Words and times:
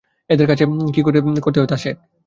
এদের 0.29 0.47
কাছে 0.47 0.63
কাজ 0.65 0.91
কি 0.95 1.01
করে 1.01 1.17
করতে 1.45 1.57
হয়, 1.59 1.69
তা 1.69 1.77
শেখ। 1.77 1.95